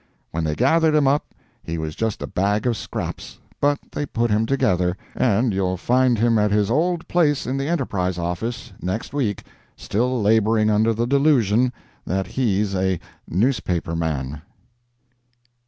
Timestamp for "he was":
1.61-1.95